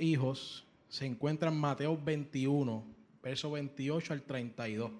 [0.00, 2.84] Hijos se encuentra en Mateo 21,
[3.22, 4.90] verso 28 al 32.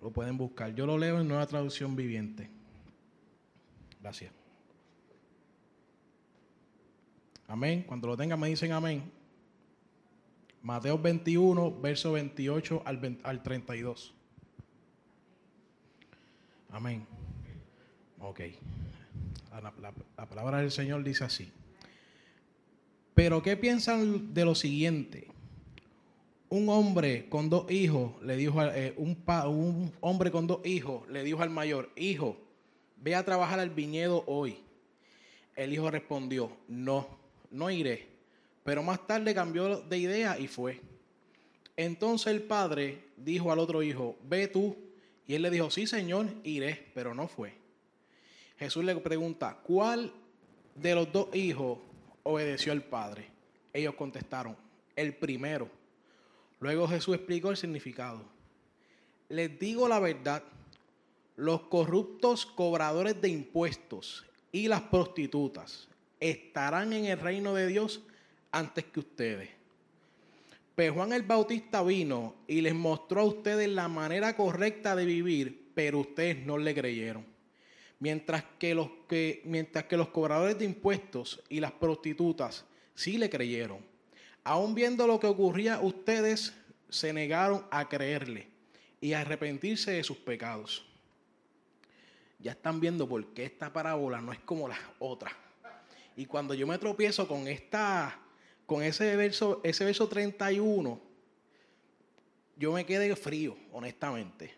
[0.00, 0.74] Lo pueden buscar.
[0.74, 2.50] Yo lo leo en nueva traducción viviente.
[4.00, 4.32] Gracias.
[7.46, 7.84] Amén.
[7.86, 9.10] Cuando lo tengan me dicen amén.
[10.62, 14.14] Mateo 21, verso 28 al, al 32.
[16.70, 17.06] Amén.
[18.20, 18.40] Ok.
[20.16, 21.52] la palabra del Señor dice así.
[23.14, 25.28] Pero ¿qué piensan de lo siguiente?
[26.48, 31.22] Un hombre con dos hijos le dijo eh, un, un hombre con dos hijos le
[31.22, 32.36] dijo al mayor, hijo,
[32.96, 34.58] ve a trabajar al viñedo hoy.
[35.54, 37.06] El hijo respondió, no,
[37.50, 38.08] no iré.
[38.64, 40.80] Pero más tarde cambió de idea y fue.
[41.76, 44.76] Entonces el padre dijo al otro hijo, ve tú.
[45.26, 47.54] Y él le dijo, sí señor, iré, pero no fue.
[48.58, 50.12] Jesús le pregunta, ¿cuál
[50.74, 51.78] de los dos hijos
[52.24, 53.28] obedeció al Padre?
[53.72, 54.56] Ellos contestaron,
[54.96, 55.70] el primero.
[56.60, 58.22] Luego Jesús explicó el significado.
[59.28, 60.42] Les digo la verdad,
[61.36, 65.88] los corruptos cobradores de impuestos y las prostitutas
[66.20, 68.02] estarán en el reino de Dios
[68.52, 69.50] antes que ustedes.
[70.74, 75.70] Pero Juan el Bautista vino y les mostró a ustedes la manera correcta de vivir,
[75.74, 77.33] pero ustedes no le creyeron.
[78.00, 83.30] Mientras que los, que, mientras que los cobradores de impuestos y las prostitutas sí le
[83.30, 83.78] creyeron.
[84.42, 86.54] Aún viendo lo que ocurría, ustedes
[86.88, 88.48] se negaron a creerle
[89.00, 90.84] y a arrepentirse de sus pecados.
[92.38, 95.32] Ya están viendo por qué esta parábola no es como las otras.
[96.16, 98.20] Y cuando yo me tropiezo con esta,
[98.66, 101.00] con ese verso, ese verso 31,
[102.56, 104.54] yo me quedé frío, honestamente.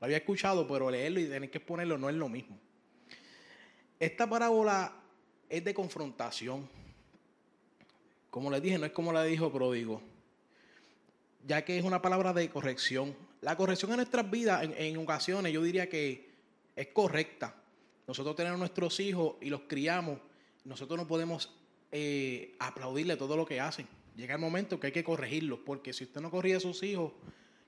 [0.00, 2.58] Lo había escuchado, pero leerlo y tener que ponerlo no es lo mismo.
[4.00, 4.92] Esta parábola
[5.48, 6.68] es de confrontación.
[8.30, 10.00] Como les dije, no es como la dijo pródigo,
[11.44, 13.16] ya que es una palabra de corrección.
[13.40, 16.30] La corrección en nuestras vidas, en, ocasiones, yo diría que
[16.76, 17.56] es correcta.
[18.06, 20.20] Nosotros tenemos nuestros hijos y los criamos.
[20.64, 21.52] Nosotros no podemos
[21.90, 23.88] eh, aplaudirle todo lo que hacen.
[24.14, 27.12] Llega el momento que hay que corregirlos, porque si usted no corrige a sus hijos,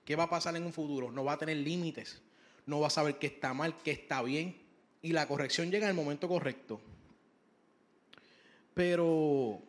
[0.05, 1.11] ¿qué va a pasar en un futuro?
[1.11, 2.21] No va a tener límites,
[2.67, 4.70] no va a saber qué está mal, qué está bien
[5.03, 6.81] y la corrección llega en el momento correcto.
[8.75, 9.61] Pero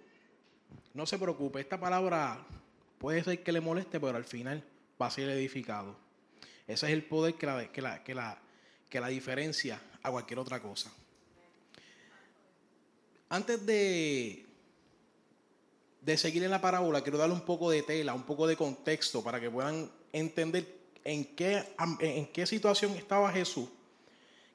[0.94, 2.46] no se preocupe, esta palabra
[2.98, 4.64] puede ser que le moleste, pero al final
[5.02, 5.96] va a ser edificado.
[6.68, 8.40] Ese es el poder que la, que la, que la,
[8.90, 10.92] que la diferencia a cualquier otra cosa.
[13.30, 14.46] Antes de,
[16.02, 19.24] de seguir en la parábola, quiero darle un poco de tela, un poco de contexto
[19.24, 21.64] para que puedan entender en qué,
[22.00, 23.70] en qué situación estaba Jesús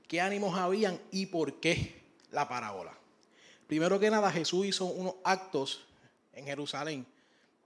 [0.09, 2.97] qué ánimos habían y por qué la parábola.
[3.67, 5.85] Primero que nada, Jesús hizo unos actos
[6.33, 7.07] en Jerusalén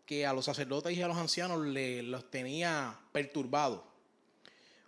[0.06, 3.82] que a los sacerdotes y a los ancianos le, los tenía perturbados.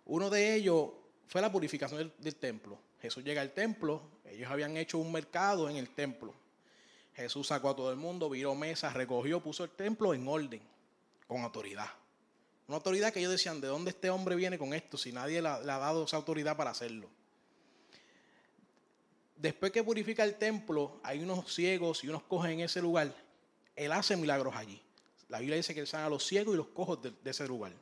[0.07, 0.91] Uno de ellos
[1.29, 2.79] fue la purificación del, templo.
[3.01, 6.35] Jesús llega al templo, ellos habían hecho un mercado en el templo.
[7.15, 10.63] Jesús sacó a todo el mundo, viró mesas, recogió, puso el templo en orden,
[11.27, 11.89] con autoridad.
[12.67, 15.49] Una autoridad que ellos decían, ¿de dónde este hombre viene con esto si nadie le
[15.49, 17.09] ha dado esa autoridad para hacerlo?
[19.43, 23.13] Después que purifica el templo, hay unos ciegos y unos cojos en ese lugar.
[23.75, 24.81] Él hace milagros allí.
[25.29, 27.73] La Biblia dice que él sana a los ciegos y los cojos de, ese lugar.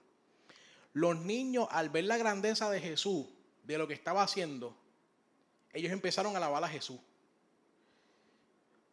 [0.94, 3.26] Los niños, al ver la grandeza de Jesús,
[3.64, 4.74] de lo que estaba haciendo,
[5.74, 6.98] ellos empezaron a alabar a Jesús.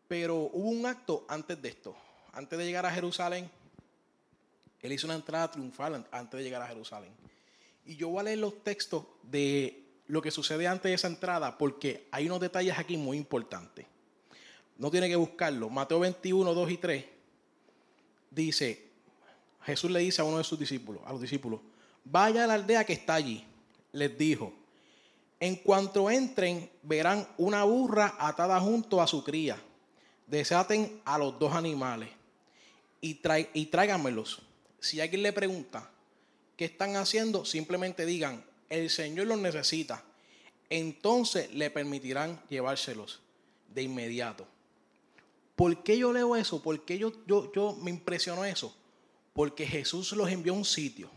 [0.09, 1.95] Pero hubo un acto antes de esto.
[2.33, 3.49] Antes de llegar a Jerusalén,
[4.81, 7.13] él hizo una entrada triunfal antes de llegar a Jerusalén.
[7.85, 11.57] Y yo voy a leer los textos de lo que sucede antes de esa entrada
[11.57, 13.86] porque hay unos detalles aquí muy importantes.
[14.77, 15.69] No tiene que buscarlo.
[15.69, 17.06] Mateo 21, 2 y 3
[18.31, 18.88] dice,
[19.63, 21.59] Jesús le dice a uno de sus discípulos, a los discípulos,
[22.06, 23.44] vaya a la aldea que está allí.
[23.92, 24.54] Les dijo,
[25.39, 29.57] en cuanto entren, verán una burra atada junto a su cría.
[30.27, 32.10] Desaten a los dos animales
[33.01, 33.19] y,
[33.53, 34.42] y tráiganmelos.
[34.80, 35.89] Si alguien le pregunta,
[36.56, 37.45] ¿qué están haciendo?
[37.45, 40.03] Simplemente digan, el Señor los necesita.
[40.69, 43.21] Entonces le permitirán llevárselos
[43.73, 44.47] de inmediato.
[45.55, 46.61] ¿Por qué yo leo eso?
[46.61, 48.75] ¿Por qué yo, yo, yo me impresionó eso?
[49.33, 51.09] Porque Jesús los envió a un sitio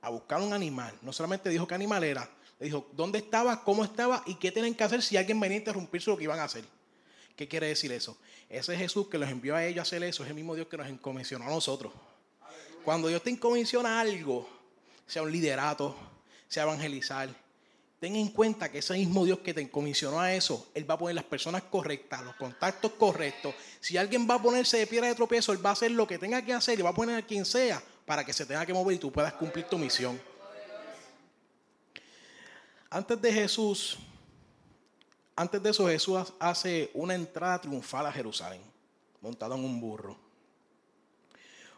[0.00, 0.96] a buscar un animal.
[1.02, 2.28] No solamente dijo qué animal era,
[2.58, 5.60] le dijo dónde estaba, cómo estaba y qué tienen que hacer si alguien venía a
[5.60, 6.64] interrumpirse lo que iban a hacer.
[7.34, 8.16] ¿Qué quiere decir eso?
[8.48, 10.76] Ese Jesús que los envió a ellos a hacer eso es el mismo Dios que
[10.76, 11.92] nos encomisionó a nosotros.
[12.84, 14.48] Cuando Dios te encomisiona algo,
[15.06, 15.96] sea un liderato,
[16.48, 17.28] sea evangelizar,
[17.98, 20.98] ten en cuenta que ese mismo Dios que te encomisionó a eso, Él va a
[20.98, 23.54] poner las personas correctas, los contactos correctos.
[23.80, 26.18] Si alguien va a ponerse de piedra de tropiezo, Él va a hacer lo que
[26.18, 28.72] tenga que hacer y va a poner a quien sea para que se tenga que
[28.72, 30.20] mover y tú puedas cumplir tu misión.
[32.88, 33.98] Antes de Jesús,
[35.34, 38.62] antes de eso Jesús hace una entrada triunfal a Jerusalén,
[39.20, 40.16] montado en un burro.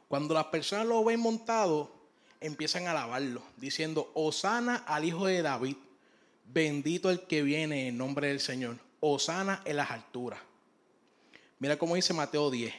[0.06, 1.97] Cuando las personas lo ven montado,
[2.40, 5.76] empiezan a alabarlo, diciendo, Osana al Hijo de David,
[6.44, 10.40] bendito el que viene en nombre del Señor, Osana en las alturas.
[11.58, 12.72] Mira cómo dice Mateo 10,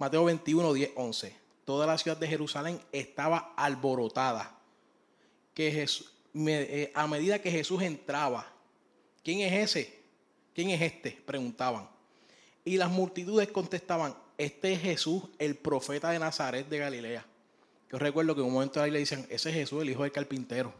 [0.00, 1.36] Mateo 21, 10, 11.
[1.66, 4.56] Toda la ciudad de Jerusalén estaba alborotada.
[5.52, 8.50] Que Jesús, eh, a medida que Jesús entraba,
[9.22, 10.00] ¿quién es ese?
[10.54, 11.10] ¿Quién es este?
[11.10, 11.86] Preguntaban.
[12.64, 17.26] Y las multitudes contestaban, este es Jesús, el profeta de Nazaret de Galilea.
[17.90, 20.12] Yo recuerdo que en un momento ahí le dicen, ese es Jesús, el hijo del
[20.12, 20.72] carpintero.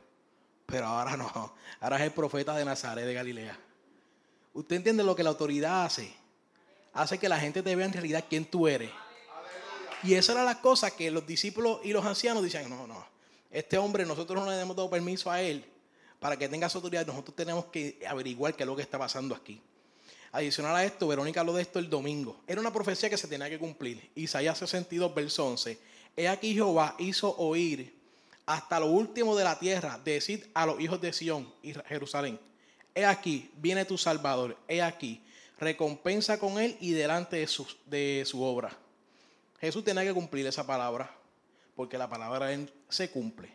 [0.66, 3.58] Pero ahora no, ahora es el profeta de Nazaret de Galilea.
[4.54, 6.12] ¿Usted entiende lo que la autoridad hace?
[6.92, 8.90] Hace que la gente te vea en realidad quién tú eres.
[10.02, 13.04] Y esa era la cosa que los discípulos y los ancianos decían, no, no,
[13.50, 15.64] este hombre nosotros no le hemos dado permiso a él
[16.20, 19.34] para que tenga su autoridad, nosotros tenemos que averiguar qué es lo que está pasando
[19.34, 19.60] aquí.
[20.32, 22.40] Adicional a esto, Verónica habló de esto el domingo.
[22.46, 24.10] Era una profecía que se tenía que cumplir.
[24.14, 25.78] Isaías 62, verso 11.
[26.16, 27.98] He aquí Jehová hizo oír
[28.46, 32.38] hasta lo último de la tierra, decir a los hijos de Sión y Jerusalén.
[32.94, 34.56] He aquí, viene tu Salvador.
[34.66, 35.22] He aquí,
[35.58, 37.46] recompensa con él y delante
[37.86, 38.76] de su, obra.
[39.60, 41.14] Jesús tenía que cumplir esa palabra,
[41.76, 43.52] porque la palabra de él se cumple.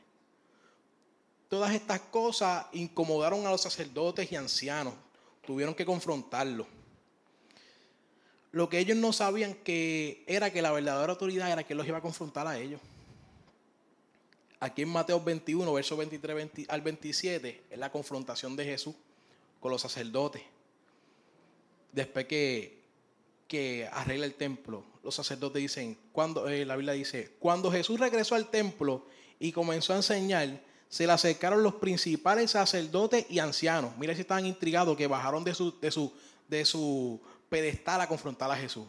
[1.50, 4.94] Todas estas cosas incomodaron a los sacerdotes y ancianos,
[5.46, 6.68] tuvieron que confrontarlo.
[8.56, 11.98] Lo que ellos no sabían que era que la verdadera autoridad era que los iba
[11.98, 12.80] a confrontar a ellos.
[14.62, 18.96] Aquí en Mateo 21, verso 23 al 27, es la confrontación de Jesús
[19.60, 20.42] con los sacerdotes.
[21.92, 22.80] Después que,
[23.50, 28.36] que arregla el templo, los sacerdotes dicen, cuando, eh, la Biblia dice, cuando Jesús regresó
[28.36, 29.06] al templo
[29.38, 33.98] y comenzó a enseñar, se le acercaron los principales sacerdotes y ancianos.
[33.98, 36.14] Mira si estaban intrigados que bajaron de su, de su,
[36.48, 37.20] de su
[37.50, 38.86] pedestal a confrontar a Jesús.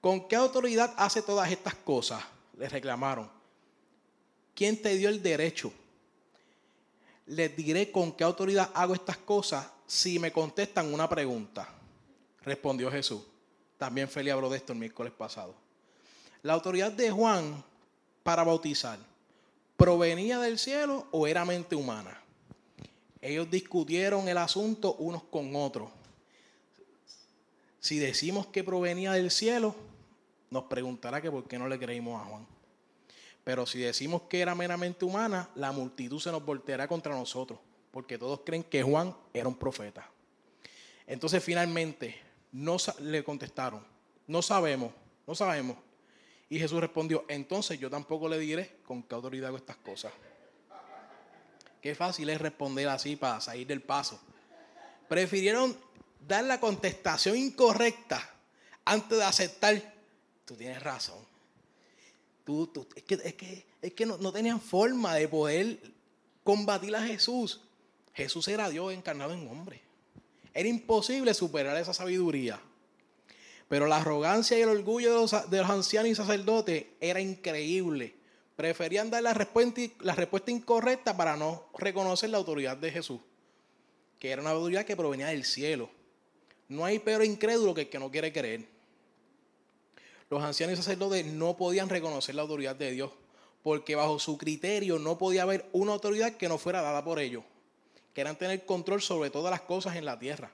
[0.00, 2.22] ¿Con qué autoridad hace todas estas cosas?
[2.56, 3.30] Le reclamaron.
[4.54, 5.72] ¿Quién te dio el derecho?
[7.26, 11.68] Les diré con qué autoridad hago estas cosas si me contestan una pregunta.
[12.42, 13.22] Respondió Jesús.
[13.76, 15.54] También Feli habló de esto el miércoles pasado.
[16.42, 17.64] La autoridad de Juan
[18.22, 18.98] para bautizar,
[19.76, 22.20] ¿provenía del cielo o era mente humana?
[23.20, 25.90] Ellos discutieron el asunto unos con otros.
[27.80, 29.74] Si decimos que provenía del cielo,
[30.50, 32.46] nos preguntará que por qué no le creímos a Juan.
[33.44, 37.58] Pero si decimos que era meramente humana, la multitud se nos volteará contra nosotros,
[37.90, 40.10] porque todos creen que Juan era un profeta.
[41.06, 42.20] Entonces finalmente
[42.52, 43.82] no le contestaron,
[44.26, 44.92] no sabemos,
[45.26, 45.76] no sabemos.
[46.50, 50.12] Y Jesús respondió, entonces yo tampoco le diré con qué autoridad hago estas cosas.
[51.80, 54.20] Qué fácil es responder así para salir del paso.
[55.08, 55.76] Prefirieron
[56.26, 58.34] dar la contestación incorrecta
[58.84, 59.94] antes de aceptar,
[60.44, 61.18] tú tienes razón.
[62.44, 65.78] Tú, es que, es que, no, no, tenían forma de poder
[66.42, 67.60] combatir a Jesús.
[68.14, 69.82] Jesús era Dios encarnado en hombre.
[70.54, 72.58] Era imposible superar esa sabiduría.
[73.68, 78.14] Pero la arrogancia y el orgullo de los, de los ancianos y sacerdotes era increíble.
[78.56, 83.20] Preferían dar la respuesta, la respuesta incorrecta para no reconocer la autoridad de Jesús,
[84.18, 85.90] que era una autoridad que provenía del cielo.
[86.68, 88.66] No hay peor incrédulo que el que no quiere creer.
[90.30, 93.10] Los ancianos y sacerdotes no podían reconocer la autoridad de Dios,
[93.62, 97.44] porque bajo su criterio no podía haber una autoridad que no fuera dada por ellos.
[98.12, 100.52] Querían tener control sobre todas las cosas en la tierra.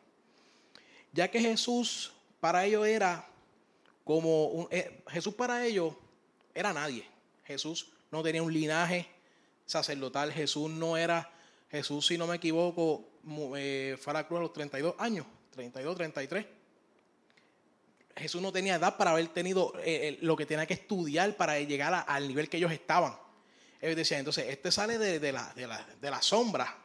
[1.12, 3.26] Ya que Jesús para ellos era
[4.04, 5.94] como un, eh, Jesús para ellos
[6.54, 7.04] era nadie.
[7.44, 9.06] Jesús no tenía un linaje
[9.66, 10.32] sacerdotal.
[10.32, 11.32] Jesús no era,
[11.70, 13.04] Jesús si no me equivoco,
[13.56, 15.26] eh, fue a la cruz a los 32 años.
[15.54, 16.46] 32, 33.
[18.16, 22.04] Jesús no tenía edad para haber tenido eh, lo que tenía que estudiar para llegar
[22.06, 23.16] al nivel que ellos estaban.
[23.80, 26.84] ellos decían, entonces, este sale de la sombra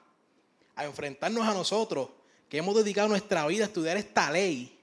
[0.80, 2.10] a enfrentarnos a nosotros,
[2.48, 4.80] que hemos dedicado nuestra vida a estudiar esta ley.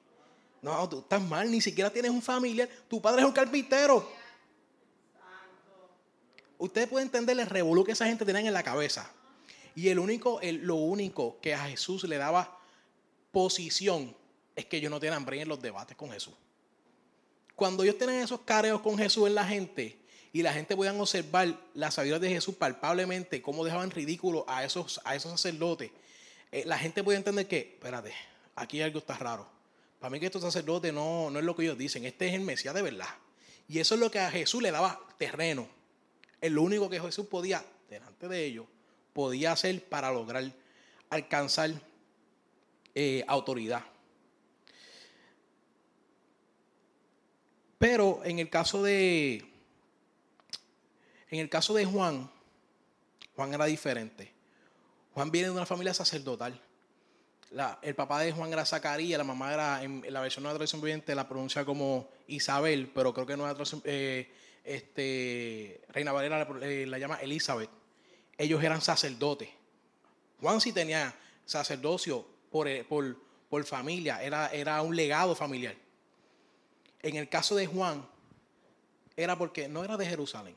[0.61, 4.07] No, tú estás mal, ni siquiera tienes un familiar, tu padre es un carpintero.
[6.59, 9.11] Ustedes pueden entender el revolú que esa gente tenía en la cabeza.
[9.75, 12.56] Y el único, lo único que a Jesús le daba
[13.37, 14.17] posición
[14.55, 16.33] es que ellos no tienen hambre en los debates con Jesús.
[17.55, 19.99] Cuando ellos tienen esos careos con Jesús en la gente
[20.33, 25.03] y la gente puedan observar la sabiduría de Jesús palpablemente, cómo dejaban ridículo a esos,
[25.05, 25.91] a esos sacerdotes,
[26.51, 28.15] eh, la gente puede entender que, espérate,
[28.55, 29.47] aquí algo está raro.
[29.99, 32.41] Para mí que estos sacerdotes no, no es lo que ellos dicen, este es el
[32.41, 33.17] Mesías de verdad.
[33.69, 35.69] Y eso es lo que a Jesús le daba terreno.
[36.41, 38.65] Es lo único que Jesús podía, delante de ellos,
[39.13, 40.51] podía hacer para lograr
[41.11, 41.73] alcanzar
[42.99, 43.85] eh, autoridad.
[47.77, 49.45] Pero en el caso de
[51.29, 52.31] en el caso de Juan,
[53.35, 54.33] Juan era diferente.
[55.13, 56.59] Juan viene de una familia sacerdotal.
[57.83, 60.81] el papá de Juan era Zacarías, la mamá era, en, la versión de la traducción
[60.81, 63.47] viviente la pronuncia como Isabel, pero creo que no
[63.85, 64.33] eh,
[64.65, 67.69] este, Reina Valera la, eh, la, llama Elizabeth.
[68.39, 69.51] Ellos eran sacerdotes.
[70.41, 73.15] Juan sí tenía sacerdocio por, eh, por,
[73.51, 75.75] por familia, era, era un legado familiar.
[77.03, 78.09] En el caso de Juan,
[79.15, 80.55] era porque no era de Jerusalén.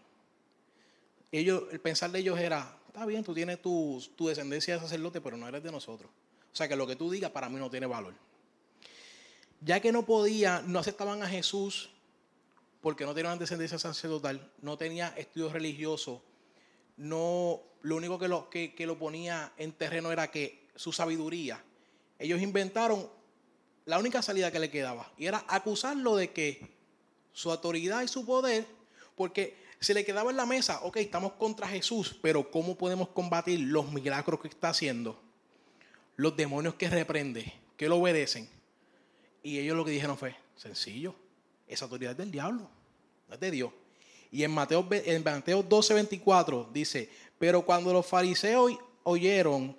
[1.29, 5.19] Ellos, el pensar de ellos era, está bien, tú tienes tu, tu descendencia de sacerdote,
[5.19, 6.09] pero no eres de nosotros.
[6.53, 8.13] O sea que lo que tú digas para mí no tiene valor.
[9.59, 11.89] Ya que no podía, no aceptaban a Jesús
[12.79, 16.21] porque no tenían descendencia sacerdotal, no tenía estudios religiosos,
[16.95, 21.61] no, lo único que lo, que lo ponía en terreno era que su sabiduría.
[22.19, 23.09] Ellos inventaron
[23.85, 26.61] la única salida que le quedaba y era acusarlo de que
[27.31, 28.65] su autoridad y su poder,
[29.15, 33.61] porque se le quedaba en la mesa, ok, estamos contra Jesús, pero ¿cómo podemos combatir
[33.61, 35.19] los milagros que está haciendo?
[36.17, 38.49] Los demonios que reprende, que lo obedecen.
[39.41, 41.15] Y ellos lo que dijeron fue, sencillo,
[41.65, 42.69] esa autoridad es del diablo,
[43.29, 43.71] no es de Dios.
[44.31, 47.09] Y en Mateo, en Mateo 12, 24 dice,
[47.39, 48.73] pero cuando los fariseos
[49.03, 49.78] oyeron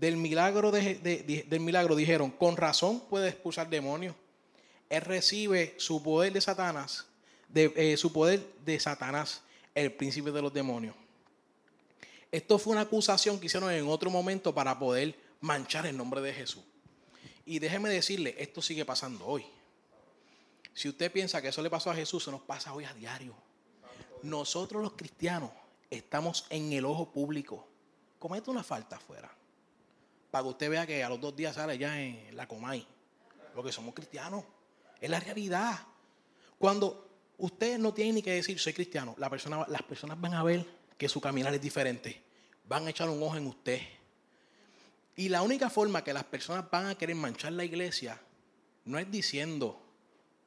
[0.00, 4.16] del milagro, del milagro dijeron, con razón puede expulsar demonios.
[4.88, 7.06] Él recibe su poder de Satanás,
[7.54, 9.42] eh, su poder de Satanás,
[9.74, 10.94] el príncipe de los demonios.
[12.32, 16.32] Esto fue una acusación que hicieron en otro momento para poder manchar el nombre de
[16.32, 16.62] Jesús.
[17.44, 19.44] Y déjeme decirle, esto sigue pasando hoy.
[20.72, 23.34] Si usted piensa que eso le pasó a Jesús, se nos pasa hoy a diario.
[24.22, 25.50] Nosotros los cristianos
[25.90, 27.66] estamos en el ojo público.
[28.18, 29.30] Comete una falta afuera
[30.30, 32.86] para que usted vea que a los dos días sale ya en la Comay.
[33.54, 34.44] Porque somos cristianos.
[35.00, 35.78] Es la realidad.
[36.58, 37.08] Cuando
[37.38, 41.20] usted no tiene ni que decir soy cristiano, las personas van a ver que su
[41.20, 42.22] caminar es diferente.
[42.68, 43.80] Van a echar un ojo en usted.
[45.16, 48.20] Y la única forma que las personas van a querer manchar la iglesia
[48.84, 49.80] no es diciendo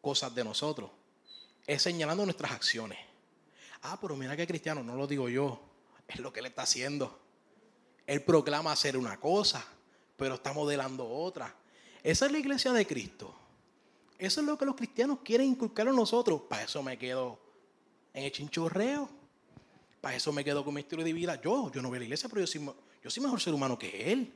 [0.01, 0.89] cosas de nosotros,
[1.65, 2.99] es señalando nuestras acciones.
[3.83, 5.61] Ah, pero mira que cristiano, no lo digo yo,
[6.07, 7.19] es lo que él está haciendo.
[8.05, 9.65] Él proclama hacer una cosa,
[10.17, 11.55] pero está modelando otra.
[12.01, 13.33] Esa es la iglesia de Cristo.
[14.17, 16.41] Eso es lo que los cristianos quieren inculcar a nosotros.
[16.49, 17.39] Para eso me quedo
[18.13, 19.09] en el chinchorreo.
[20.01, 21.39] Para eso me quedo con mi estilo de vida.
[21.41, 22.61] Yo, yo no veo la iglesia, pero yo soy,
[23.03, 24.33] yo soy mejor ser humano que él.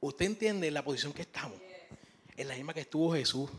[0.00, 1.58] Usted entiende la posición que estamos.
[2.36, 3.50] Es la misma que estuvo Jesús.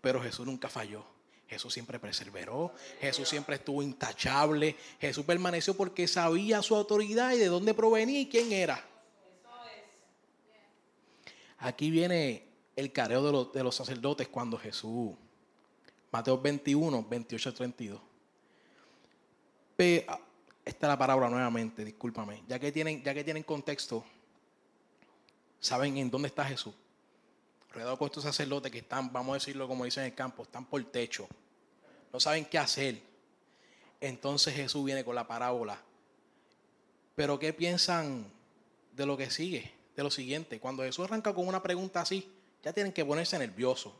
[0.00, 1.04] Pero Jesús nunca falló.
[1.50, 7.46] Jesús siempre perseveró, Jesús siempre estuvo intachable, Jesús permaneció porque sabía su autoridad y de
[7.46, 8.88] dónde provenía y quién era.
[11.60, 15.12] Aquí viene el careo de los, sacerdotes cuando Jesús,
[16.10, 18.00] Mateo 21, 28 32.
[19.76, 20.18] esta
[20.64, 22.42] es la palabra nuevamente, discúlpame.
[22.48, 24.04] Ya que tienen, ya que tienen contexto,
[25.58, 26.74] saben en dónde está Jesús
[27.72, 30.64] rodeado con estos sacerdotes que están, vamos a decirlo como dicen en el campo, están
[30.64, 31.28] por techo.
[32.12, 33.00] No saben qué hacer.
[34.00, 35.80] Entonces Jesús viene con la parábola.
[37.14, 38.32] Pero ¿qué piensan
[38.92, 39.79] de lo que sigue?
[40.02, 40.58] Lo siguiente.
[40.58, 42.28] Cuando Jesús arranca con una pregunta así,
[42.62, 43.92] ya tienen que ponerse nerviosos.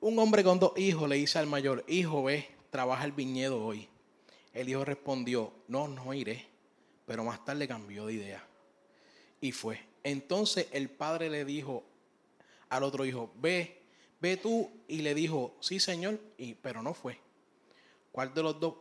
[0.00, 3.88] Un hombre con dos hijos le dice al mayor, hijo, ve, trabaja el viñedo hoy.
[4.52, 6.46] El hijo respondió, no, no iré.
[7.06, 8.44] Pero más tarde cambió de idea.
[9.40, 9.80] Y fue.
[10.04, 11.84] Entonces el padre le dijo
[12.68, 13.82] al otro hijo, ve,
[14.20, 17.18] ve tú, y le dijo, sí señor, y, pero no fue.
[18.12, 18.74] ¿Cuál de los dos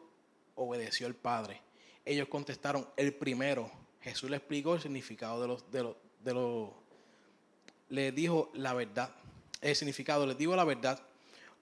[0.56, 1.62] obedeció el Padre?
[2.06, 3.70] Ellos contestaron, el primero.
[4.08, 6.68] Jesús le explicó el significado de los, de los, de
[7.90, 9.14] le dijo la verdad.
[9.62, 11.02] El significado, les digo la verdad.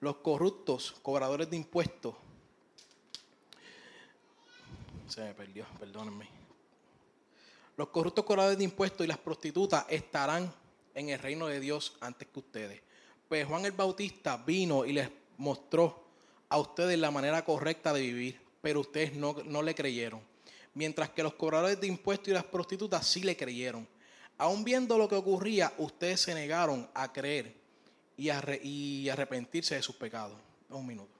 [0.00, 2.14] Los corruptos, cobradores de impuestos,
[5.08, 6.28] se me perdió, perdónenme.
[7.76, 10.52] Los corruptos cobradores de impuestos y las prostitutas estarán
[10.94, 12.80] en el reino de Dios antes que ustedes.
[13.28, 16.04] Pues Juan el Bautista vino y les mostró
[16.48, 20.35] a ustedes la manera correcta de vivir, pero ustedes no, no le creyeron.
[20.76, 23.88] Mientras que los cobradores de impuestos y las prostitutas sí le creyeron.
[24.36, 27.54] Aún viendo lo que ocurría, ustedes se negaron a creer
[28.14, 30.38] y, a arrepentirse de sus pecados.
[30.68, 31.14] Un minuto.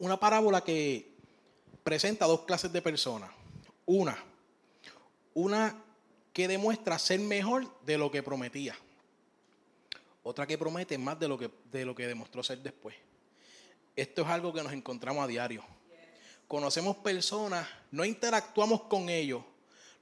[0.00, 1.08] Una parábola que
[1.84, 3.30] presenta dos clases de personas.
[3.86, 4.18] Una,
[5.34, 5.80] una
[6.32, 8.74] que demuestra ser mejor de lo que prometía.
[10.22, 12.94] Otra que promete más de lo que, de lo que demostró ser después.
[13.96, 15.64] Esto es algo que nos encontramos a diario.
[16.46, 19.42] Conocemos personas, no interactuamos con ellos,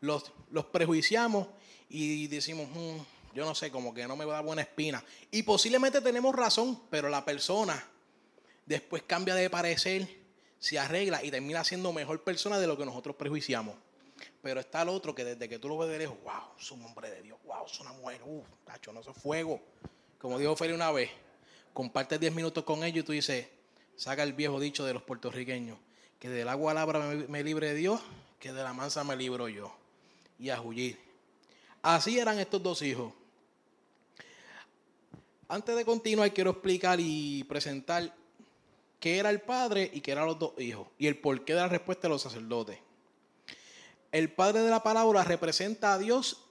[0.00, 1.48] los, los prejuiciamos
[1.88, 2.98] y decimos, mm,
[3.34, 5.04] yo no sé, como que no me va a dar buena espina.
[5.30, 7.84] Y posiblemente tenemos razón, pero la persona
[8.66, 10.08] después cambia de parecer,
[10.58, 13.76] se arregla y termina siendo mejor persona de lo que nosotros prejuiciamos.
[14.42, 16.84] Pero está el otro que desde que tú lo ves de lejos, wow, es un
[16.84, 19.60] hombre de Dios, wow, es una mujer, uff, tacho, no es fuego.
[20.20, 21.10] Como dijo Feli una vez,
[21.72, 23.48] comparte 10 minutos con ellos y tú dices,
[23.96, 25.78] saca el viejo dicho de los puertorriqueños,
[26.18, 28.02] que del agua labra me, me libre Dios,
[28.38, 29.74] que de la mansa me libro yo.
[30.38, 30.98] Y a huir.
[31.80, 33.14] Así eran estos dos hijos.
[35.48, 38.14] Antes de continuar, quiero explicar y presentar
[39.00, 41.68] qué era el padre y qué eran los dos hijos y el porqué de la
[41.68, 42.78] respuesta de los sacerdotes.
[44.12, 46.44] El padre de la palabra representa a Dios,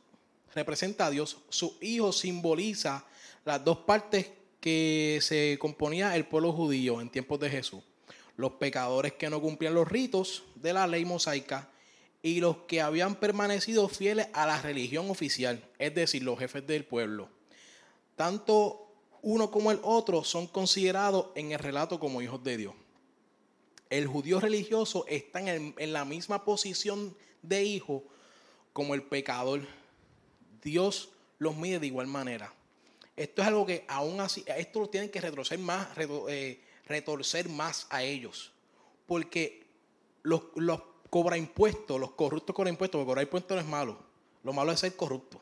[0.55, 1.37] representa a Dios.
[1.49, 3.05] Su hijo simboliza
[3.45, 7.83] las dos partes que se componía el pueblo judío en tiempos de Jesús.
[8.35, 11.69] Los pecadores que no cumplían los ritos de la ley mosaica
[12.21, 16.85] y los que habían permanecido fieles a la religión oficial, es decir, los jefes del
[16.85, 17.29] pueblo.
[18.15, 18.89] Tanto
[19.21, 22.73] uno como el otro son considerados en el relato como hijos de Dios.
[23.89, 28.03] El judío religioso está en, la misma posición de hijo
[28.71, 29.61] como el pecador.
[30.61, 32.53] Dios los mide de igual manera.
[33.19, 35.89] Esto es algo que aún así, esto lo tienen que retorcer más,
[36.29, 38.53] eh, retorcer más a ellos.
[39.05, 39.67] Porque
[40.23, 43.99] los, los cobra impuestos, los corruptos cobran impuestos, porque cobrar impuestos no es malo.
[44.41, 45.41] Lo malo es ser corrupto.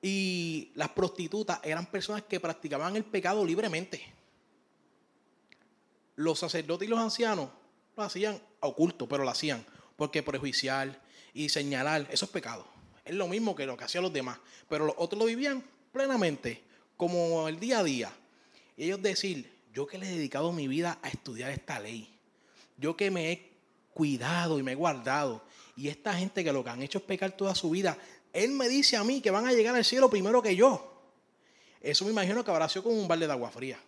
[0.00, 4.00] Y las prostitutas eran personas que practicaban el pecado libremente.
[6.14, 7.48] Los sacerdotes y los ancianos
[7.96, 9.66] lo hacían oculto, pero lo hacían.
[9.96, 11.02] Porque prejuiciar
[11.34, 12.66] y señalar, esos pecados.
[13.04, 14.38] Es lo mismo que lo que hacían los demás.
[14.68, 16.62] Pero los otros lo vivían plenamente,
[16.96, 18.12] como el día a día.
[18.76, 22.08] Y ellos decir, yo que le he dedicado mi vida a estudiar esta ley.
[22.76, 23.52] Yo que me he
[23.94, 25.44] cuidado y me he guardado.
[25.76, 27.96] Y esta gente que lo que han hecho es pecar toda su vida,
[28.32, 30.94] él me dice a mí que van a llegar al cielo primero que yo.
[31.80, 33.78] Eso me imagino que habrá sido como un balde de agua fría.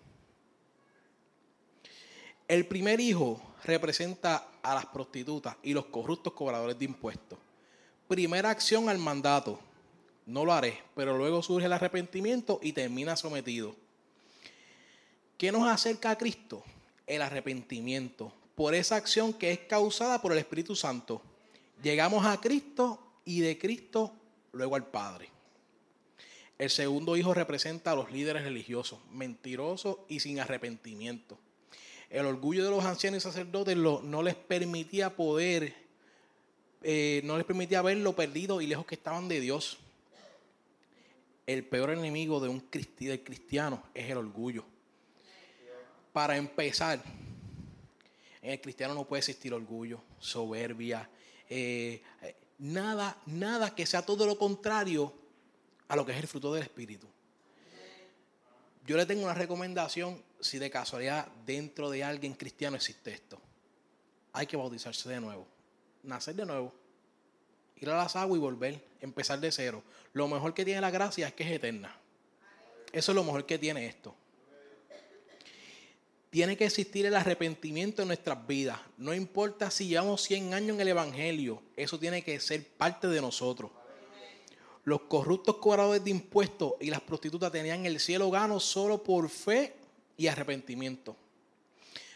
[2.46, 7.38] El primer hijo representa a las prostitutas y los corruptos cobradores de impuestos.
[8.08, 9.60] Primera acción al mandato.
[10.30, 13.74] No lo haré, pero luego surge el arrepentimiento y termina sometido.
[15.36, 16.62] ¿Qué nos acerca a Cristo?
[17.04, 21.20] El arrepentimiento por esa acción que es causada por el Espíritu Santo.
[21.82, 24.12] Llegamos a Cristo y de Cristo
[24.52, 25.30] luego al Padre.
[26.58, 31.38] El segundo hijo representa a los líderes religiosos, mentirosos y sin arrepentimiento.
[32.08, 35.74] El orgullo de los ancianos y sacerdotes no les permitía poder,
[36.84, 39.78] eh, no les permitía ver lo perdido y lejos que estaban de Dios.
[41.50, 44.64] El peor enemigo de un del cristiano es el orgullo.
[46.12, 47.02] Para empezar,
[48.40, 51.10] en el cristiano no puede existir orgullo, soberbia,
[51.48, 52.04] eh,
[52.58, 55.12] nada, nada que sea todo lo contrario
[55.88, 57.08] a lo que es el fruto del Espíritu.
[58.86, 63.40] Yo le tengo una recomendación si de casualidad dentro de alguien cristiano existe esto.
[64.34, 65.48] Hay que bautizarse de nuevo,
[66.04, 66.72] nacer de nuevo,
[67.74, 69.82] ir a las aguas y volver, empezar de cero.
[70.12, 71.96] Lo mejor que tiene la gracia es que es eterna.
[72.92, 74.14] Eso es lo mejor que tiene esto.
[76.31, 78.79] Tiene que existir el arrepentimiento en nuestras vidas.
[78.96, 83.20] No importa si llevamos 100 años en el Evangelio, eso tiene que ser parte de
[83.20, 83.70] nosotros.
[84.85, 89.75] Los corruptos cobradores de impuestos y las prostitutas tenían el cielo gano solo por fe
[90.16, 91.16] y arrepentimiento.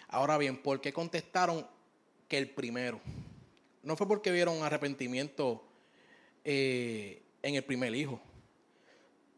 [0.08, 1.66] Ahora bien, ¿por qué contestaron
[2.28, 3.00] que el primero?
[3.82, 5.64] No fue porque vieron arrepentimiento
[6.44, 8.18] eh, en el primer hijo.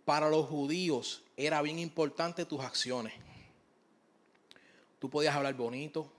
[0.05, 3.13] Para los judíos era bien importante tus acciones.
[5.01, 6.11] Tú podías hablar bonito,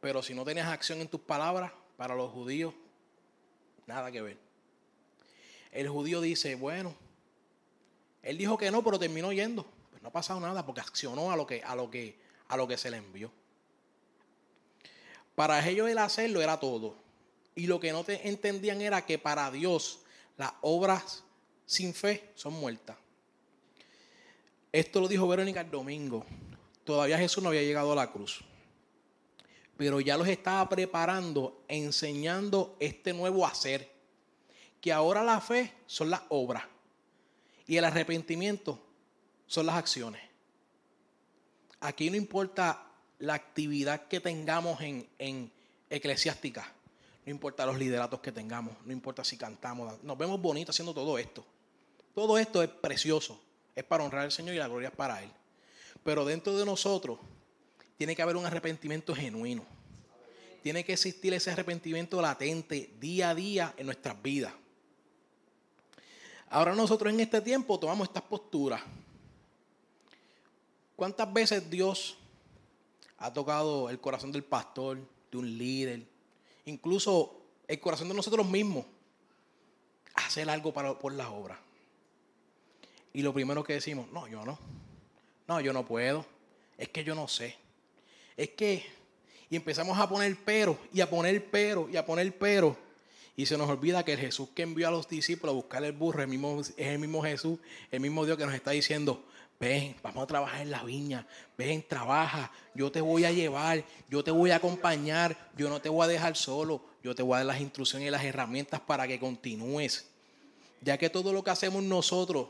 [0.00, 2.74] pero si no tenías acción en tus palabras, para los judíos,
[3.86, 4.36] nada que ver.
[5.72, 6.94] El judío dice, bueno,
[8.22, 9.66] él dijo que no, pero terminó yendo.
[9.90, 12.68] Pues No ha pasado nada porque accionó a lo que, a lo que, a lo
[12.68, 13.32] que se le envió.
[15.34, 16.94] Para ellos el hacerlo era todo.
[17.54, 20.00] Y lo que no te entendían era que para Dios
[20.38, 21.24] las obras
[21.66, 22.96] sin fe son muertas.
[24.72, 26.24] Esto lo dijo Verónica el domingo.
[26.84, 28.40] Todavía Jesús no había llegado a la cruz.
[29.76, 33.90] Pero ya los estaba preparando, enseñando este nuevo hacer.
[34.80, 36.64] Que ahora la fe son las obras.
[37.66, 38.80] Y el arrepentimiento
[39.46, 40.22] son las acciones.
[41.80, 42.86] Aquí no importa
[43.18, 45.50] la actividad que tengamos en, en
[45.90, 46.72] eclesiástica.
[47.28, 48.74] No importa los lideratos que tengamos.
[48.86, 50.02] No importa si cantamos.
[50.02, 51.44] Nos vemos bonitos haciendo todo esto.
[52.14, 53.38] Todo esto es precioso.
[53.76, 55.30] Es para honrar al Señor y la gloria es para Él.
[56.02, 57.18] Pero dentro de nosotros
[57.98, 59.62] tiene que haber un arrepentimiento genuino.
[60.62, 64.54] Tiene que existir ese arrepentimiento latente día a día en nuestras vidas.
[66.48, 68.80] Ahora nosotros en este tiempo tomamos estas posturas.
[70.96, 72.16] ¿Cuántas veces Dios
[73.18, 74.98] ha tocado el corazón del pastor,
[75.30, 76.06] de un líder,
[76.68, 78.84] incluso el corazón de nosotros mismos,
[80.14, 81.60] hacer algo para, por la obra?
[83.12, 84.58] Y lo primero que decimos, no, yo no.
[85.46, 86.24] No, yo no puedo.
[86.76, 87.56] Es que yo no sé.
[88.36, 88.84] Es que,
[89.50, 92.76] y empezamos a poner pero, y a poner pero, y a poner pero.
[93.34, 95.92] Y se nos olvida que el Jesús que envió a los discípulos a buscar el
[95.92, 97.58] burro el mismo, es el mismo Jesús,
[97.90, 99.24] el mismo Dios que nos está diciendo,
[99.60, 104.22] ven, vamos a trabajar en la viña, ven, trabaja, yo te voy a llevar, yo
[104.22, 107.38] te voy a acompañar, yo no te voy a dejar solo, yo te voy a
[107.38, 110.08] dar las instrucciones y las herramientas para que continúes.
[110.80, 112.46] Ya que todo lo que hacemos nosotros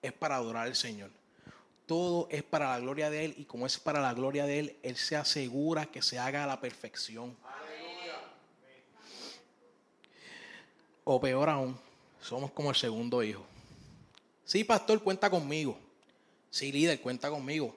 [0.00, 1.10] es para adorar al Señor.
[1.86, 4.76] Todo es para la gloria de Él y como es para la gloria de Él,
[4.82, 7.36] Él se asegura que se haga a la perfección.
[11.02, 11.76] O peor aún,
[12.22, 13.44] somos como el segundo hijo.
[14.44, 15.78] Sí, pastor, cuenta conmigo.
[16.54, 17.74] Sí, líder, cuenta conmigo.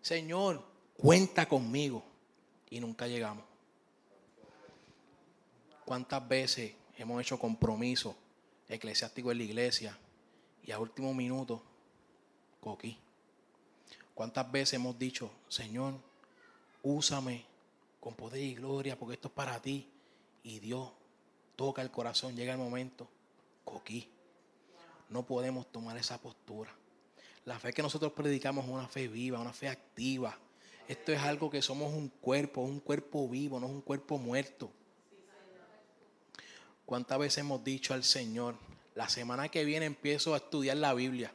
[0.00, 0.64] Señor,
[0.96, 2.04] cuenta conmigo.
[2.70, 3.44] Y nunca llegamos.
[5.84, 8.14] ¿Cuántas veces hemos hecho compromisos
[8.68, 9.98] eclesiásticos en la iglesia
[10.62, 11.60] y a último minuto,
[12.60, 12.96] coquí?
[14.14, 15.94] ¿Cuántas veces hemos dicho, Señor,
[16.84, 17.44] úsame
[17.98, 19.88] con poder y gloria porque esto es para ti?
[20.44, 20.88] Y Dios
[21.56, 23.08] toca el corazón, llega el momento,
[23.64, 24.08] coquí.
[25.08, 26.72] No podemos tomar esa postura.
[27.44, 30.36] La fe que nosotros predicamos es una fe viva, una fe activa.
[30.86, 34.70] Esto es algo que somos un cuerpo, un cuerpo vivo, no es un cuerpo muerto.
[36.84, 38.56] ¿Cuántas veces hemos dicho al Señor,
[38.94, 41.32] la semana que viene empiezo a estudiar la Biblia?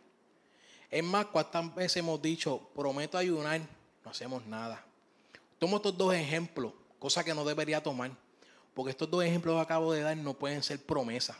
[0.91, 3.61] Es más, ¿cuántas veces hemos dicho, prometo ayunar?
[4.03, 4.85] No hacemos nada.
[5.57, 8.11] Tomo estos dos ejemplos, cosa que no debería tomar.
[8.73, 11.37] Porque estos dos ejemplos que acabo de dar no pueden ser promesas.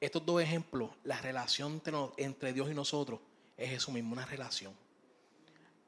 [0.00, 1.82] Estos dos ejemplos, la relación
[2.18, 3.18] entre Dios y nosotros
[3.62, 4.74] es eso mismo, una relación.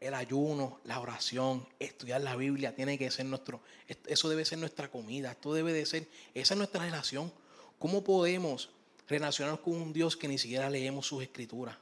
[0.00, 3.62] El ayuno, la oración, estudiar la Biblia tiene que ser nuestro,
[4.06, 7.32] eso debe ser nuestra comida, esto debe de ser, esa es nuestra relación.
[7.78, 8.70] ¿Cómo podemos
[9.08, 11.76] relacionarnos con un Dios que ni siquiera leemos sus escrituras?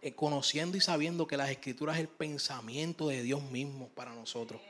[0.00, 4.60] Eh, conociendo y sabiendo que las escrituras es el pensamiento de Dios mismo para nosotros.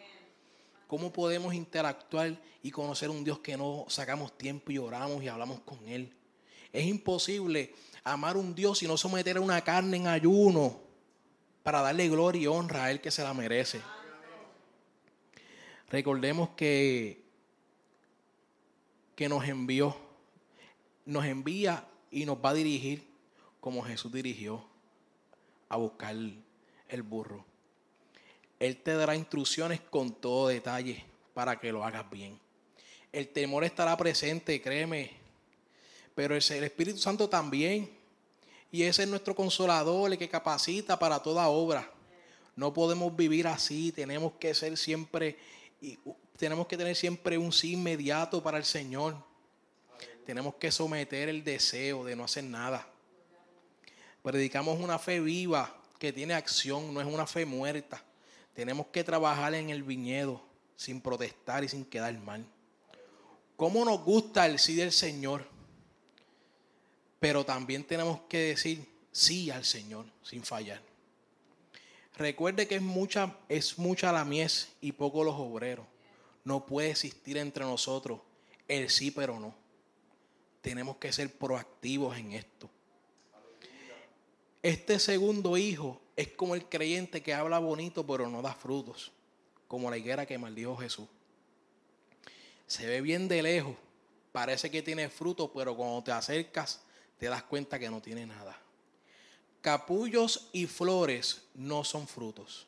[0.86, 5.60] ¿Cómo podemos interactuar y conocer un Dios que no sacamos tiempo y oramos y hablamos
[5.60, 6.14] con Él?
[6.72, 10.80] Es imposible amar un Dios y no someter a una carne en ayuno
[11.62, 13.80] para darle gloria y honra a Él que se la merece.
[15.90, 17.24] Recordemos que,
[19.14, 19.96] que nos envió,
[21.06, 23.06] nos envía y nos va a dirigir
[23.60, 24.64] como Jesús dirigió
[25.68, 27.44] a buscar el burro.
[28.58, 32.38] Él te dará instrucciones con todo detalle para que lo hagas bien.
[33.12, 35.12] El temor estará presente, créeme,
[36.18, 37.88] pero el, Espíritu Santo también.
[38.72, 41.88] Y ese es nuestro consolador, el que capacita para toda obra.
[42.56, 45.38] No podemos vivir así, tenemos que ser siempre,
[46.36, 49.14] tenemos que tener siempre un sí inmediato para el Señor.
[50.26, 52.84] Tenemos que someter el deseo de no hacer nada.
[54.20, 58.02] Predicamos una fe viva que tiene acción, no es una fe muerta.
[58.54, 60.42] Tenemos que trabajar en el viñedo
[60.74, 62.44] sin protestar y sin quedar mal.
[63.54, 65.57] ¿Cómo nos gusta el sí del Señor?
[67.20, 70.80] Pero también tenemos que decir sí al Señor sin fallar.
[72.16, 75.86] Recuerde que es mucha, es mucha la mies y poco los obreros.
[76.44, 78.20] No puede existir entre nosotros
[78.66, 79.54] el sí pero no.
[80.60, 82.68] Tenemos que ser proactivos en esto.
[84.62, 89.12] Este segundo hijo es como el creyente que habla bonito pero no da frutos,
[89.68, 91.06] como la higuera que maldijo Jesús.
[92.66, 93.76] Se ve bien de lejos,
[94.32, 96.82] parece que tiene fruto, pero cuando te acercas
[97.18, 98.56] te das cuenta que no tiene nada.
[99.60, 102.66] Capullos y flores no son frutos.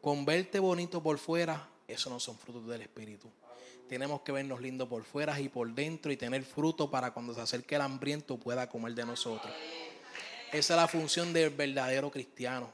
[0.00, 3.28] Con verte bonito por fuera, eso no son frutos del Espíritu.
[3.88, 7.42] Tenemos que vernos lindos por fuera y por dentro y tener fruto para cuando se
[7.42, 9.52] acerque el hambriento pueda comer de nosotros.
[10.52, 12.70] Esa es la función del verdadero cristiano.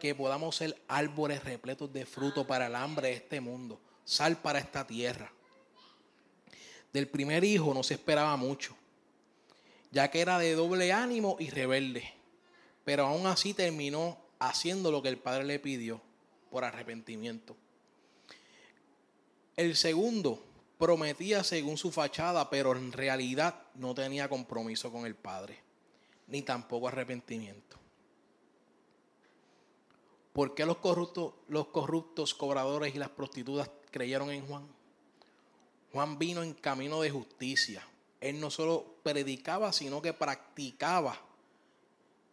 [0.00, 3.80] Que podamos ser árboles repletos de fruto para el hambre de este mundo.
[4.04, 5.30] Sal para esta tierra.
[6.92, 8.76] Del primer hijo no se esperaba mucho,
[9.90, 12.12] ya que era de doble ánimo y rebelde.
[12.84, 16.00] Pero aún así terminó haciendo lo que el padre le pidió
[16.50, 17.56] por arrepentimiento.
[19.56, 20.42] El segundo
[20.78, 25.58] prometía según su fachada, pero en realidad no tenía compromiso con el Padre,
[26.28, 27.76] ni tampoco arrepentimiento.
[30.32, 34.68] ¿Por qué los corruptos, los corruptos cobradores y las prostitutas creyeron en Juan?
[35.92, 37.84] Juan vino en camino de justicia.
[38.20, 41.20] Él no solo predicaba, sino que practicaba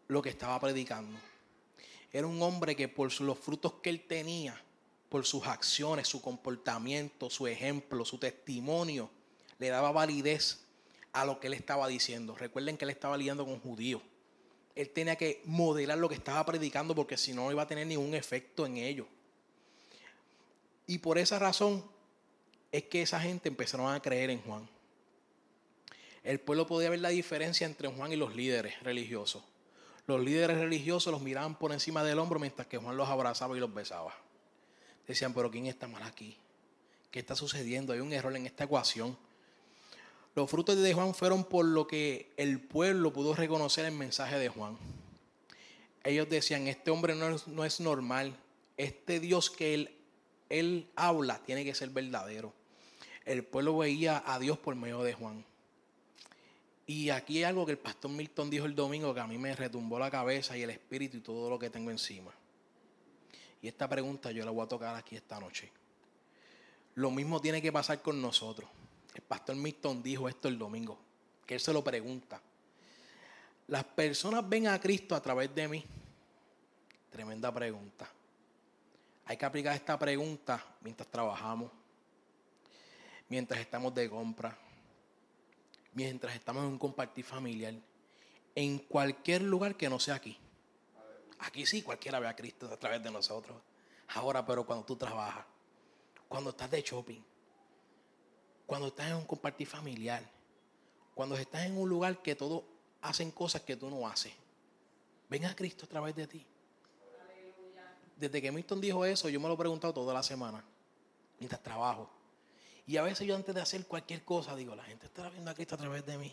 [0.07, 1.17] lo que estaba predicando.
[2.11, 4.61] Era un hombre que por los frutos que él tenía,
[5.09, 9.09] por sus acciones, su comportamiento, su ejemplo, su testimonio,
[9.59, 10.65] le daba validez
[11.13, 12.35] a lo que él estaba diciendo.
[12.35, 14.01] Recuerden que él estaba lidiando con judíos.
[14.75, 17.87] Él tenía que modelar lo que estaba predicando porque si no, no iba a tener
[17.87, 19.07] ningún efecto en ello.
[20.87, 21.83] Y por esa razón
[22.71, 24.69] es que esa gente empezaron a creer en Juan.
[26.25, 29.43] El pueblo podía ver la diferencia entre Juan y los líderes religiosos.
[30.07, 33.59] Los líderes religiosos los miraban por encima del hombro mientras que Juan los abrazaba y
[33.59, 34.13] los besaba.
[35.07, 36.37] Decían, pero ¿quién está mal aquí?
[37.11, 37.93] ¿Qué está sucediendo?
[37.93, 39.17] Hay un error en esta ecuación.
[40.35, 44.49] Los frutos de Juan fueron por lo que el pueblo pudo reconocer el mensaje de
[44.49, 44.77] Juan.
[46.03, 48.35] Ellos decían, este hombre no es, no es normal.
[48.75, 49.95] Este Dios que él,
[50.49, 52.51] él habla tiene que ser verdadero
[53.25, 55.43] el pueblo veía a Dios por medio de Juan.
[56.87, 59.55] Y aquí hay algo que el pastor Milton dijo el domingo que a mí me
[59.55, 62.31] retumbó la cabeza y el espíritu y todo lo que tengo encima.
[63.61, 65.71] Y esta pregunta yo la voy a tocar aquí esta noche.
[66.95, 68.69] Lo mismo tiene que pasar con nosotros.
[69.13, 70.99] El pastor Milton dijo esto el domingo,
[71.45, 72.41] que él se lo pregunta.
[73.67, 75.83] Las personas ven a Cristo a través de mí.
[77.09, 78.07] Tremenda pregunta.
[79.25, 81.71] Hay que aplicar esta pregunta mientras trabajamos
[83.29, 84.57] mientras estamos de compra,
[85.95, 87.73] mientras estamos en un compartir familiar,
[88.53, 90.37] en cualquier lugar que no sea aquí.
[91.39, 93.57] Aquí sí, cualquiera ve a Cristo a través de nosotros.
[94.09, 95.45] Ahora, pero cuando tú trabajas,
[96.27, 97.21] cuando estás de shopping,
[98.65, 100.23] cuando estás en un compartir familiar,
[101.13, 102.63] cuando estás en un lugar que todos
[103.01, 104.33] hacen cosas que tú no haces,
[105.29, 106.45] ven a Cristo a través de ti.
[108.17, 110.63] Desde que Milton dijo eso, yo me lo he preguntado toda la semana,
[111.39, 112.09] mientras trabajo.
[112.87, 115.53] Y a veces yo antes de hacer cualquier cosa digo, la gente está viendo a
[115.53, 116.31] Cristo a través de mí.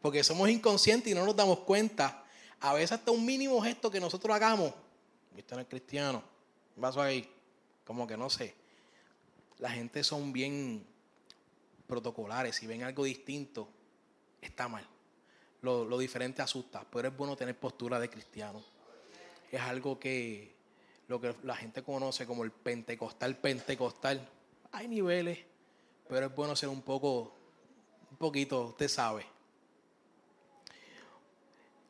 [0.00, 2.24] Porque somos inconscientes y no nos damos cuenta.
[2.60, 4.72] A veces hasta un mínimo gesto que nosotros hagamos.
[5.34, 6.22] ¿Viste en el cristiano?
[6.76, 7.28] Vaso ahí.
[7.84, 8.54] Como que no sé.
[9.58, 10.86] La gente son bien
[11.86, 12.56] protocolares.
[12.56, 13.68] Si ven algo distinto,
[14.40, 14.86] está mal.
[15.60, 16.86] Lo, lo diferente asusta.
[16.90, 18.62] Pero es bueno tener postura de cristiano.
[19.50, 20.56] Es algo que
[21.08, 24.26] lo que la gente conoce como el pentecostal pentecostal.
[24.72, 25.38] Hay niveles
[26.08, 27.32] pero es bueno ser un poco,
[28.10, 29.26] un poquito, usted sabe.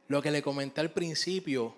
[0.09, 1.75] Lo que le comenté al principio,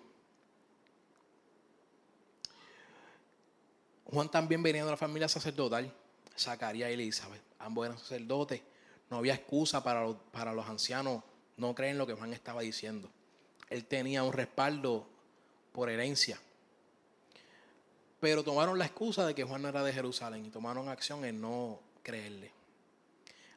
[4.05, 5.92] Juan también venía de una familia sacerdotal,
[6.38, 8.61] Zacarías y Elizabeth, ambos eran sacerdotes,
[9.11, 11.22] no había excusa para para los ancianos
[11.59, 13.11] no creer en lo que Juan estaba diciendo.
[13.68, 15.07] Él tenía un respaldo
[15.72, 16.40] por herencia.
[18.20, 21.40] Pero tomaron la excusa de que Juan no era de Jerusalén y tomaron acción en
[21.40, 22.50] no creerle.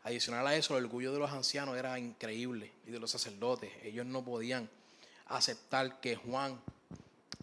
[0.03, 3.71] Adicional a eso, el orgullo de los ancianos era increíble y de los sacerdotes.
[3.81, 4.69] Ellos no podían
[5.27, 6.59] aceptar que Juan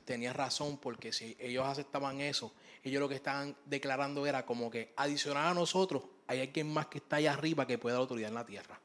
[0.04, 2.52] tenía razón porque si ellos aceptaban eso,
[2.84, 6.98] ellos lo que estaban declarando era como que adicional a nosotros hay alguien más que
[6.98, 8.78] está allá arriba que puede dar autoridad en la tierra.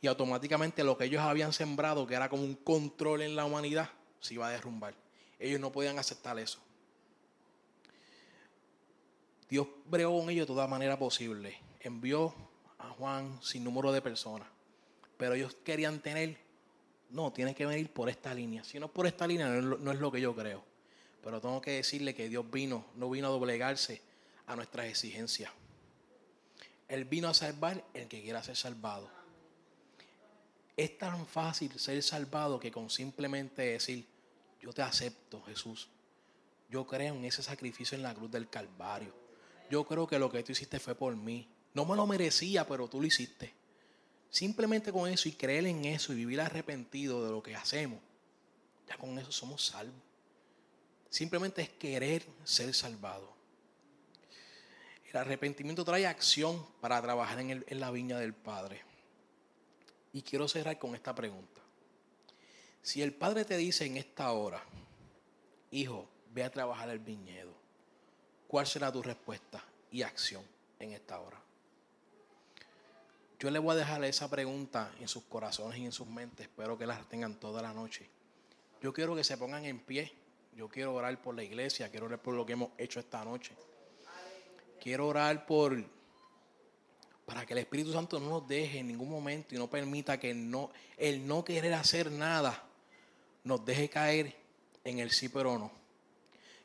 [0.00, 3.90] Y automáticamente lo que ellos habían sembrado, que era como un control en la humanidad,
[4.20, 4.94] se iba a derrumbar.
[5.40, 6.60] Ellos no podían aceptar eso.
[9.52, 11.58] Dios bregó con ellos de toda manera posible.
[11.78, 12.34] Envió
[12.78, 14.48] a Juan sin número de personas.
[15.18, 16.38] Pero ellos querían tener,
[17.10, 18.64] no, tiene que venir por esta línea.
[18.64, 20.64] Si no por esta línea, no es, lo, que yo creo.
[21.22, 24.00] Pero tengo que decirle que Dios vino, no vino a doblegarse
[24.46, 25.52] a nuestras exigencias.
[26.88, 29.10] Él vino a salvar el que quiera ser salvado.
[30.78, 34.06] Es tan fácil ser salvado que con simplemente decir,
[34.62, 35.90] yo te acepto, Jesús.
[36.70, 39.20] Yo creo en ese sacrificio en la cruz del Calvario
[39.72, 41.48] yo creo que lo que tú hiciste fue por mí.
[41.72, 43.54] No me lo merecía, pero tú lo hiciste.
[44.28, 47.98] Simplemente con eso y creer en eso y vivir arrepentido de lo que hacemos,
[48.86, 49.96] Ya con eso somos salvos.
[51.08, 53.32] Simplemente es querer ser salvado.
[55.10, 58.82] El arrepentimiento trae acción para trabajar en, la viña del Padre.
[60.12, 61.62] Y quiero cerrar con esta pregunta.
[62.82, 64.62] Si el Padre te dice en esta hora,
[65.70, 67.51] hijo, ve a trabajar el viñedo,
[68.52, 70.44] ¿cuál será tu respuesta y acción
[70.78, 71.40] en esta hora?
[73.40, 76.48] Yo le voy a dejar esa pregunta en sus corazones y en sus mentes.
[76.48, 78.06] Espero que las tengan toda la noche.
[78.82, 80.12] Yo quiero que se pongan en pie.
[80.54, 81.88] Yo quiero orar por la iglesia.
[81.90, 83.54] Quiero orar por lo que hemos hecho esta noche.
[84.78, 85.82] Quiero orar por
[87.24, 90.34] para que el Espíritu Santo no nos deje en ningún momento y no permita que
[90.34, 92.64] no, el no querer hacer nada
[93.44, 94.36] nos deje caer
[94.84, 95.72] en el sí pero no.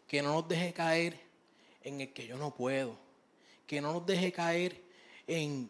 [0.06, 1.26] Que no nos deje caer
[1.88, 2.97] en el que yo no puedo.
[3.65, 4.82] Que no nos deje caer
[5.26, 5.69] en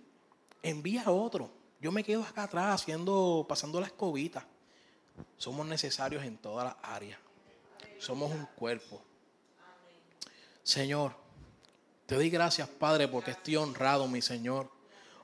[0.62, 1.50] envía a otro.
[1.80, 4.46] Yo me quedo acá atrás haciendo, pasando la escobita.
[5.38, 7.20] Somos necesarios en todas las áreas.
[8.00, 9.02] Somos un cuerpo.
[10.64, 11.16] Señor,
[12.06, 14.70] te doy gracias, Padre, porque estoy honrado, mi Señor,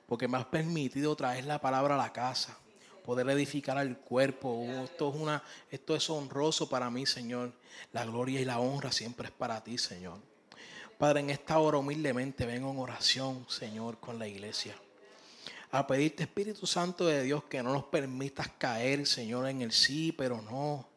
[0.06, 2.56] porque me has permitido traer la palabra a la casa,
[3.04, 4.64] poder edificar al cuerpo.
[4.84, 7.52] Esto es, una, esto es honroso para mí, Señor.
[7.92, 10.18] La gloria y la honra siempre es para ti, Señor.
[10.98, 14.74] Padre, en esta hora humildemente vengo en oración, Señor, con la iglesia
[15.76, 20.12] a pedirte, Espíritu Santo de Dios, que no nos permitas caer, Señor, en el sí,
[20.12, 20.88] pero no.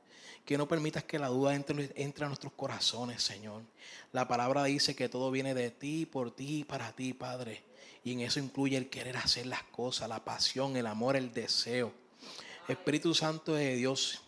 [0.45, 3.63] Que no permitas que la duda entre, entre a nuestros corazones, Señor.
[4.11, 7.63] La palabra dice que todo viene de ti, por ti y para ti, Padre.
[8.03, 11.91] Y en eso incluye el querer hacer las cosas, la pasión, el amor, el deseo.
[12.67, 14.21] Espíritu Santo de Dios,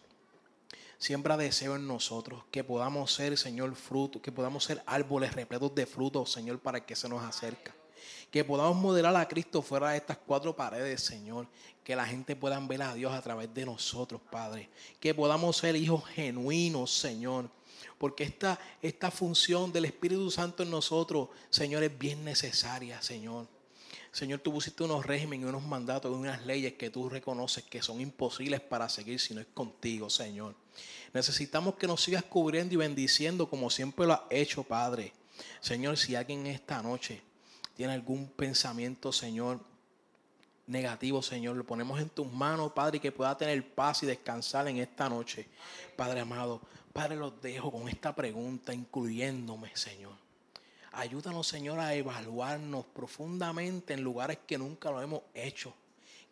[0.99, 5.85] siembra deseo en nosotros, que podamos ser, Señor, fruto, que podamos ser árboles repletos de
[5.85, 7.73] frutos, Señor, para que se nos acerca.
[8.29, 11.47] Que podamos modelar a Cristo fuera de estas cuatro paredes, Señor.
[11.83, 14.69] Que la gente pueda ver a Dios a través de nosotros, Padre.
[14.99, 17.49] Que podamos ser hijos genuinos, Señor.
[17.97, 23.47] Porque esta, esta función del Espíritu Santo en nosotros, Señor, es bien necesaria, Señor.
[24.11, 28.59] Señor, tú pusiste unos regímenes unos mandatos unas leyes que tú reconoces que son imposibles
[28.59, 30.55] para seguir si no es contigo, Señor.
[31.13, 35.13] Necesitamos que nos sigas cubriendo y bendiciendo como siempre lo has hecho, Padre.
[35.59, 37.21] Señor, si alguien esta noche
[37.75, 39.59] tiene algún pensamiento, Señor,
[40.67, 44.67] negativo, Señor, lo ponemos en tus manos, Padre, y que pueda tener paz y descansar
[44.67, 45.47] en esta noche.
[45.95, 46.61] Padre amado,
[46.93, 50.13] Padre, los dejo con esta pregunta, incluyéndome, Señor.
[50.91, 55.73] Ayúdanos, Señor, a evaluarnos profundamente en lugares que nunca lo hemos hecho.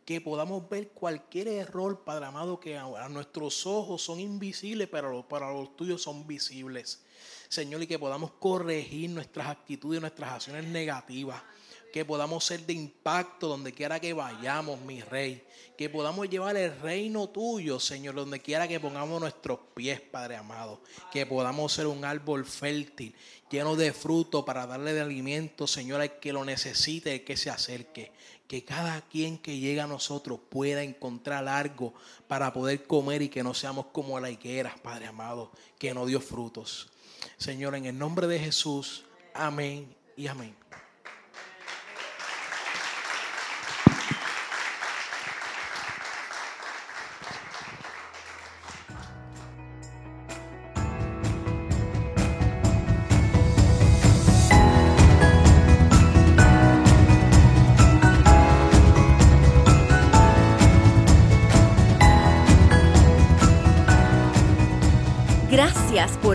[0.07, 5.51] Que podamos ver cualquier error, Padre amado, que a nuestros ojos son invisibles, pero para
[5.51, 7.01] los tuyos son visibles.
[7.49, 11.43] Señor, y que podamos corregir nuestras actitudes, nuestras acciones negativas.
[11.91, 15.45] Que podamos ser de impacto donde quiera que vayamos, mi rey.
[15.77, 20.81] Que podamos llevar el reino tuyo, Señor, donde quiera que pongamos nuestros pies, Padre amado.
[21.11, 23.13] Que podamos ser un árbol fértil,
[23.51, 27.49] lleno de fruto para darle de alimento, Señor, al que lo necesite, al que se
[27.49, 28.13] acerque.
[28.47, 31.93] Que cada quien que llega a nosotros pueda encontrar algo
[32.27, 36.21] para poder comer y que no seamos como la higuera, Padre amado, que no dio
[36.21, 36.89] frutos.
[37.37, 40.55] Señor, en el nombre de Jesús, amén y amén.